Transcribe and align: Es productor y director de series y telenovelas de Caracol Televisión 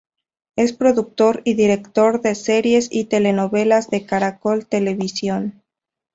Es 0.55 0.73
productor 0.73 1.41
y 1.45 1.53
director 1.53 2.21
de 2.23 2.33
series 2.33 2.87
y 2.91 3.03
telenovelas 3.03 3.91
de 3.91 4.03
Caracol 4.07 4.65
Televisión 4.65 5.61